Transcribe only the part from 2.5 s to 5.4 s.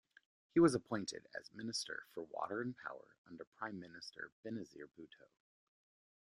and Power under Prime Minister Benazir Bhutto.